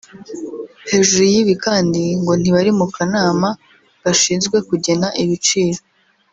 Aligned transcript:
hejuru 0.91 1.23
y’ibi 1.33 1.53
kandi 1.65 2.01
ngo 2.19 2.31
ntibari 2.39 2.71
mu 2.79 2.87
kanama 2.95 3.49
gashinzwe 4.03 4.57
kugena 4.69 5.07
ibiciro 5.23 5.81